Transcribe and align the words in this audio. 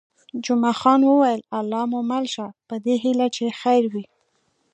جمعه 0.45 0.73
خان 0.81 1.01
وویل: 1.05 1.41
الله 1.57 1.83
مو 1.91 1.99
مل 2.11 2.25
شه، 2.33 2.47
په 2.67 2.75
دې 2.85 2.95
هیله 3.03 3.27
چې 3.35 3.45
خیر 3.61 3.83
وي. 3.93 4.05